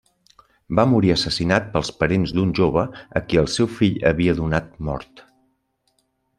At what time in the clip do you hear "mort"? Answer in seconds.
4.91-5.27